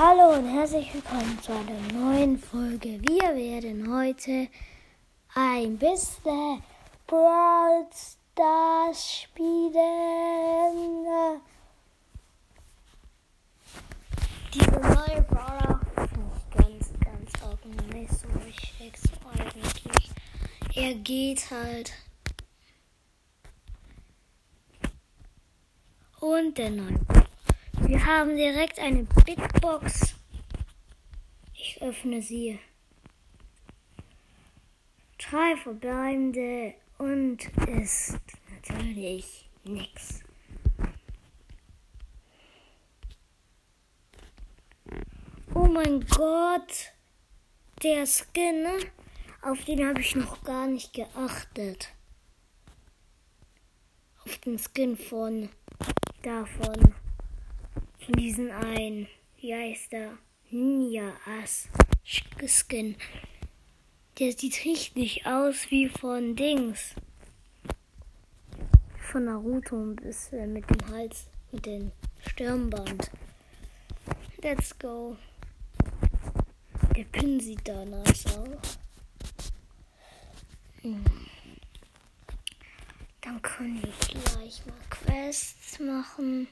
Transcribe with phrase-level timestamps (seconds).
[0.00, 3.00] Hallo und herzlich willkommen zu einer neuen Folge.
[3.02, 4.46] Wir werden heute
[5.34, 6.62] ein bisschen
[7.04, 9.72] Brawl Stars spielen.
[14.54, 20.10] Diese neue Brawler ich ganz, ganz auch nicht so richtig so eigentlich.
[20.76, 21.92] Er geht halt.
[26.20, 27.00] Und der neue
[27.86, 30.14] wir haben direkt eine Big Box.
[31.54, 32.58] Ich öffne sie.
[35.18, 38.18] Drei verbleibende und ist
[38.50, 40.22] natürlich nix.
[45.54, 46.92] Oh mein Gott,
[47.82, 48.78] der Skin, ne?
[49.42, 51.92] auf den habe ich noch gar nicht geachtet.
[54.24, 55.48] Auf den Skin von
[56.22, 57.07] davon von
[58.14, 59.06] diesen einen,
[59.40, 60.18] wie heißt der?
[60.50, 61.68] Ninja Ass
[62.46, 62.96] Skin.
[64.18, 66.94] Der sieht richtig aus wie von Dings.
[69.12, 71.92] Von Naruto ein bisschen mit dem Hals, mit dem
[72.26, 73.10] Stirnband.
[74.42, 75.16] Let's go.
[76.96, 78.78] Der Pin sieht da nice aus.
[80.82, 81.04] Hm.
[83.20, 86.48] Dann können wir gleich mal Quests machen.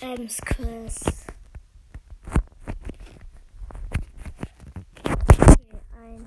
[0.00, 1.26] Ems Quest.
[5.98, 6.26] Ein,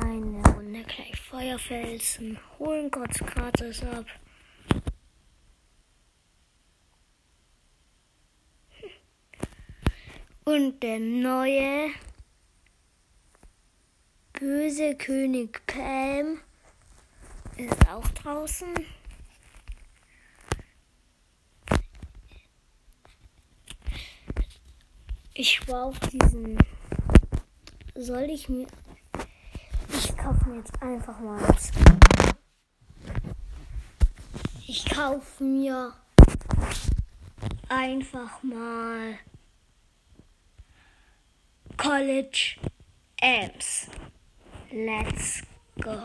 [0.00, 2.38] eine Runde gleich Feuerfelsen.
[2.58, 4.06] Holen kurz gratis ab.
[10.44, 11.90] Und der neue
[14.32, 16.40] böse König Pam
[17.56, 18.74] ist auch draußen.
[25.44, 26.56] Ich war auf diesen.
[27.96, 28.68] Soll ich mir.
[29.88, 31.40] Ich kaufe mir jetzt einfach mal.
[34.68, 35.94] Ich kaufe mir
[37.68, 39.18] einfach mal
[41.76, 42.58] College
[43.20, 43.88] Amps.
[44.70, 45.42] Let's
[45.80, 45.98] go.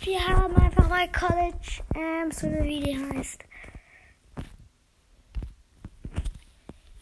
[0.00, 3.38] Wir haben einfach mal College Amps oder wie die heißt.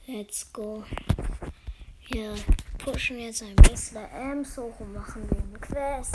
[0.06, 0.84] Let's go.
[2.08, 2.34] Wir
[2.78, 6.14] pushen jetzt ein bisschen Amps hoch und machen eine Quest.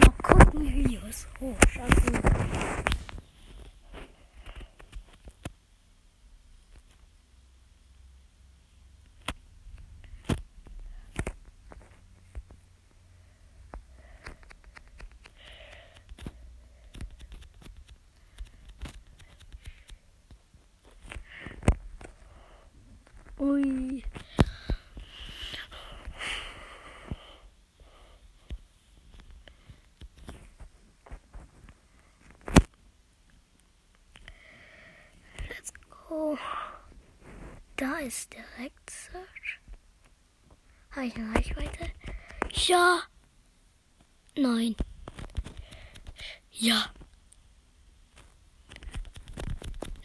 [0.00, 2.93] Mal gucken, wie wir es hochschaffen.
[36.14, 36.38] Go.
[37.74, 39.58] Da ist direkt Search.
[40.92, 41.90] Habe ich eine Reichweite?
[42.52, 43.00] Ja.
[44.36, 44.76] Nein.
[46.52, 46.84] Ja.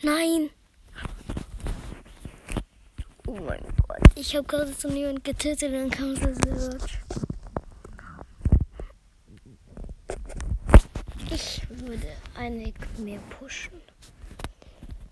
[0.02, 0.50] Nein.
[3.28, 4.02] Oh mein Gott.
[4.16, 7.00] Ich habe gerade so jemand getötet, dann kam so Search.
[11.30, 13.80] Ich würde einig mehr pushen.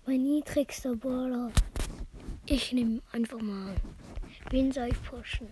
[0.08, 1.52] Mein niedrigster Baller.
[2.46, 3.74] Ich nehme einfach mal.
[4.48, 5.50] Wen soll ich pushen?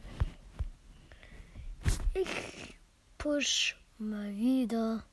[2.14, 2.74] Ich
[3.18, 5.04] push mal wieder.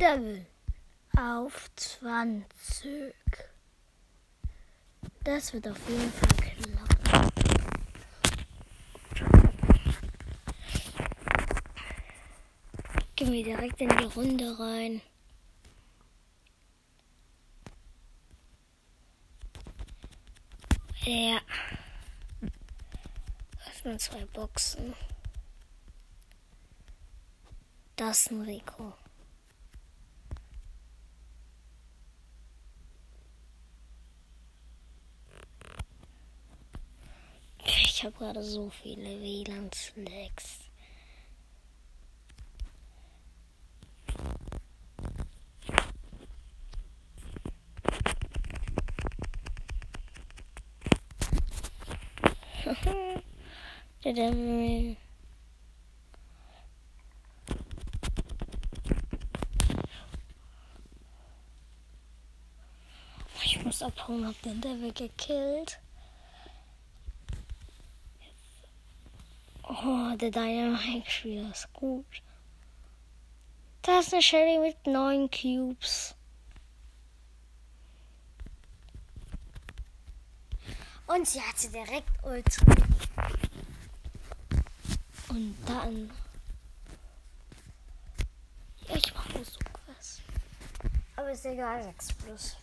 [0.00, 0.46] Devil
[1.18, 3.14] auf 20.
[5.24, 7.32] Das wird auf jeden Fall klappen.
[13.16, 15.02] Gehen wir direkt in die Runde rein.
[21.04, 21.40] Ja.
[23.66, 24.94] Erstmal zwei Boxen.
[27.96, 28.92] Das ist ein Rico.
[37.64, 40.61] Ich habe gerade so viele WLAN-Slacks.
[63.44, 65.78] Ich muss abhauen, hab den Devil gekillt.
[69.62, 72.04] Oh, der Dynamite-Spieler ist gut.
[73.82, 76.16] Da ist eine Shelly mit neun Cubes.
[81.06, 82.64] Und sie hatte direkt Ultra.
[85.32, 86.10] Und dann.
[88.86, 90.20] Ja, ich mache so was.
[91.16, 92.56] Aber ist egal, 6 plus.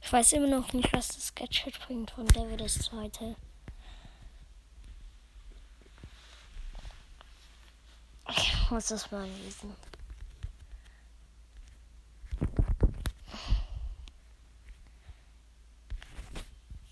[0.00, 3.36] Ich weiß immer noch nicht, was das Gadget bringt von David das zweite.
[8.64, 9.76] Ich muss das mal lesen.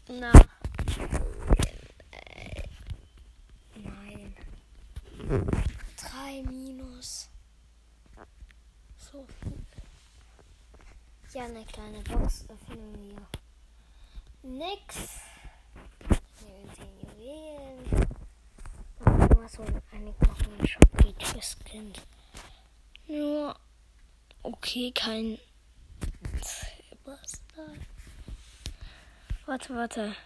[0.06, 0.32] Na.
[3.74, 4.36] Nein.
[5.96, 7.30] Drei minus.
[8.98, 9.26] So.
[11.32, 13.16] Ja, eine kleine Box öffnen
[14.42, 14.50] wir.
[14.50, 15.22] Nix.
[16.44, 18.11] Nehmen Sie Juwelen.
[19.48, 22.00] So eine Knochen Shop geht fürs Kind.
[23.08, 23.54] Nur.
[24.42, 25.38] Okay, kein
[26.40, 27.74] Silberstar.
[29.44, 30.16] Warte, warte.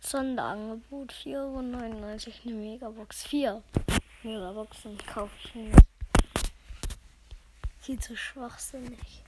[0.00, 3.22] Sonderangebot 4,99 eine Megabox.
[3.24, 3.62] 4
[4.22, 5.78] Megaboxen kaufe ich nicht.
[7.78, 9.24] Viel zu schwachsinnig.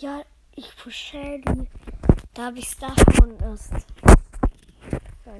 [0.00, 0.24] Ja,
[0.54, 1.68] ich pushe die.
[2.38, 3.82] Da habe ich davon erst 15.
[5.24, 5.38] Dieser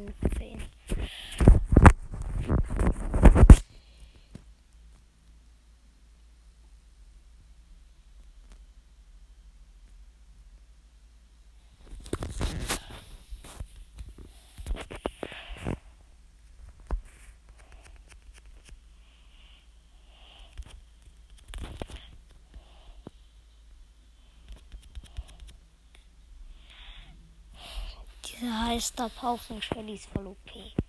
[28.43, 30.88] heißt da Haufen Shellys voll OP.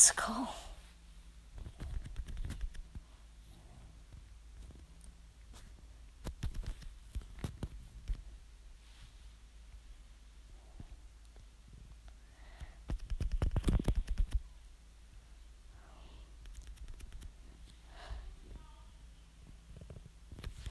[0.00, 0.48] Let's go.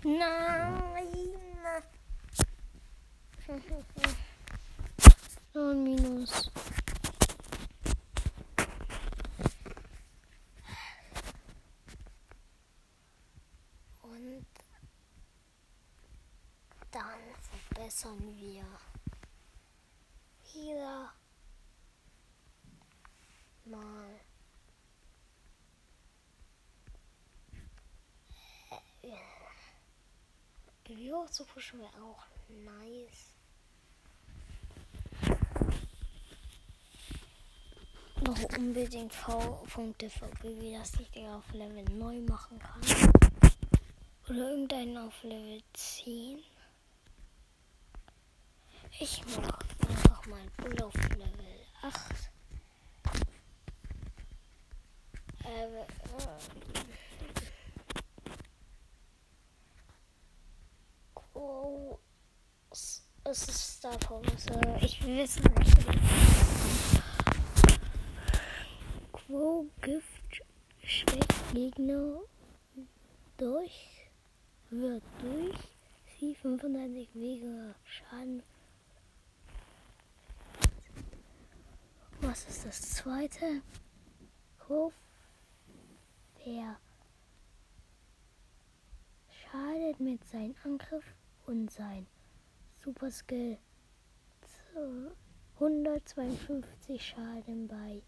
[0.04, 0.80] Nein.
[5.54, 6.50] Neun minus.
[17.90, 18.66] Verbessern wir
[20.54, 21.12] wieder
[23.66, 24.20] mal
[30.84, 33.36] Bio zu pushen wäre auch nice.
[38.22, 42.82] Noch unbedingt V-Punkte für Baby, dass ich den auf Level neu machen kann.
[44.28, 46.40] Oder irgendeinen auf Level 10.
[48.98, 52.32] Ich mache einfach mal Bull auf Level 8.
[55.46, 55.86] Äh, äh,
[61.34, 61.98] oh,
[62.62, 64.78] es ist Star Pause.
[64.82, 65.78] Ich will wissen, nicht.
[69.12, 70.42] Quo Gift
[70.84, 72.22] schwächt Gegner
[73.38, 74.10] durch
[74.72, 75.56] wird durch
[76.20, 78.44] sie 35 Wege Schaden.
[82.30, 83.64] Was ist das zweite?
[84.68, 84.94] Hof
[86.36, 86.78] per
[89.32, 91.16] schadet mit seinem Angriff
[91.48, 92.06] und sein
[92.84, 93.58] Super Skill
[95.56, 98.04] 152 Schaden bei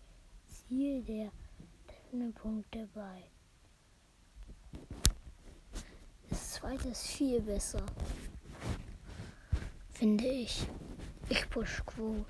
[0.45, 1.31] Ziel der
[2.35, 3.23] Punkte bei.
[6.29, 7.83] Das zweite ist viel besser.
[9.89, 10.67] Finde ich.
[11.27, 12.23] Ich push Quo.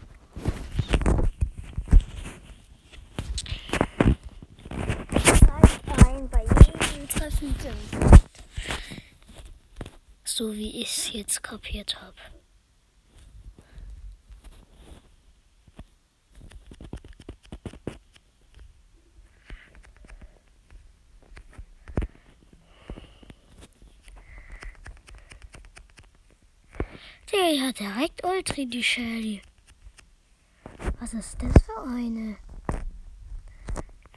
[6.21, 6.45] ein bei
[7.41, 7.65] Punkt.
[10.23, 12.15] So wie ich es jetzt kapiert habe.
[27.31, 29.41] Der hat direkt Ultra die Shelly.
[30.99, 32.37] Was ist das für eine?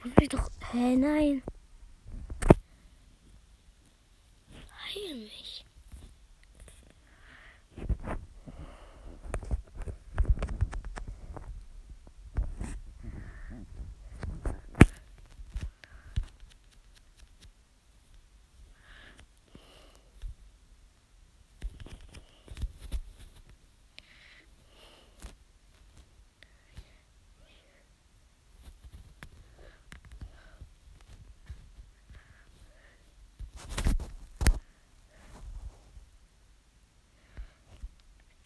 [0.03, 0.47] Muss ich doch.
[0.71, 1.41] Hä, nein.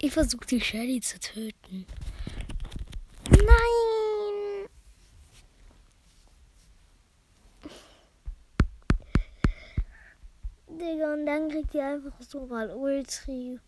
[0.09, 1.85] Ich versuche die Shelly zu töten.
[3.29, 4.67] Nein!
[10.67, 13.59] Digga, und dann kriegt ihr einfach so mal Ultri.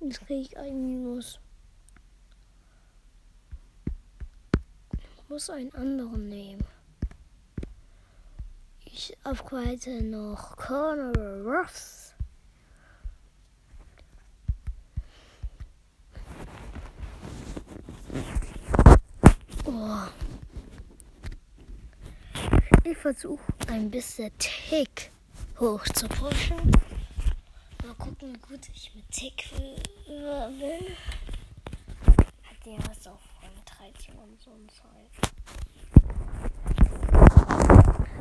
[0.00, 1.38] Jetzt kriege ich ein Minus.
[4.94, 6.64] Ich muss einen anderen nehmen.
[8.86, 12.05] Ich upgrade noch Corner Ruffs.
[19.78, 20.08] Oh.
[22.82, 25.10] Ich versuche ein bisschen Tick
[25.60, 26.70] hoch zu pushen.
[27.84, 29.50] Mal gucken, wie gut ich mit Tick
[30.06, 30.96] will.
[32.06, 33.50] Hat der was auch von
[33.92, 35.10] 13 und so ein Zeug.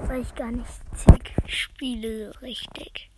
[0.10, 0.68] Weil ich gar nicht
[1.06, 3.10] Tick spiele richtig.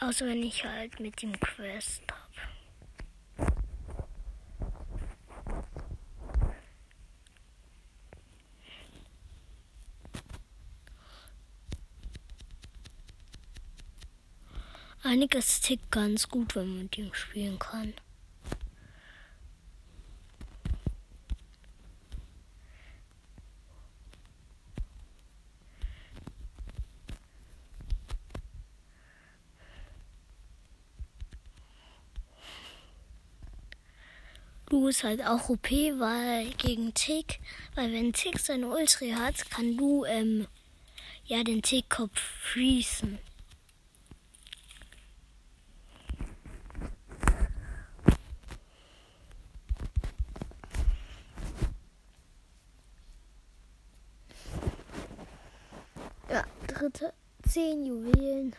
[0.00, 2.30] Außer wenn ich halt mit dem Quest habe.
[15.10, 17.94] Einiges tickt ganz gut, wenn man mit ihm spielen kann.
[34.68, 37.40] Du ist halt auch OP, weil gegen Tick,
[37.74, 40.46] weil wenn Tick seine Ultra hat, kann du ähm,
[41.24, 42.20] ja den Tickkopf
[42.52, 43.18] fließen.
[56.80, 57.12] Dritte
[57.46, 58.56] zehn Juwelen.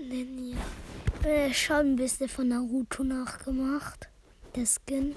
[0.00, 0.56] Ninja.
[1.24, 4.08] Äh, schon ein bisschen von Naruto nachgemacht.
[4.54, 5.14] Der Skin.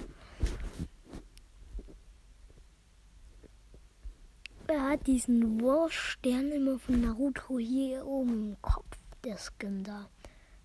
[4.72, 10.08] Er hat diesen Wurfstern immer von Naruto hier oben im Kopf, der Skin da.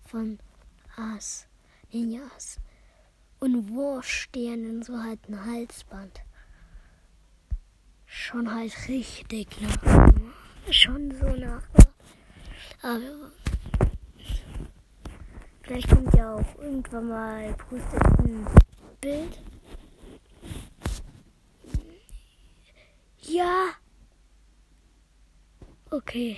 [0.06, 0.38] Von
[0.96, 1.46] As,
[1.92, 2.58] Ninjas.
[3.38, 6.20] Und Wurfstern in so halt ein Halsband.
[8.06, 10.12] Schon halt richtig nach.
[10.70, 11.68] Schon so nach.
[12.80, 13.30] Aber
[15.62, 18.46] vielleicht kommt ja auch irgendwann mal postet ein
[19.02, 19.38] Bild.
[23.20, 23.68] Ja.
[25.90, 26.36] Okay.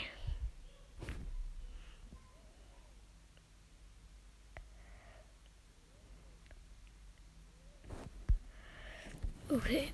[9.48, 9.92] Okay.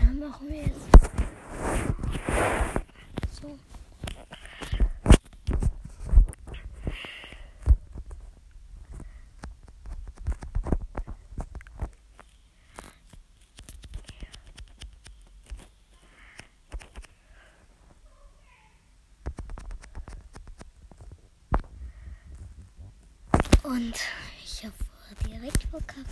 [0.00, 0.80] Dann machen wir jetzt
[3.32, 3.58] so.
[23.74, 23.94] Und
[24.44, 24.74] ich habe
[25.28, 26.08] direkt verkackt.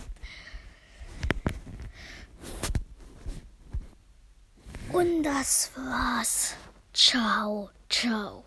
[4.91, 6.55] Und das war's.
[6.91, 8.43] Ciao, ciao.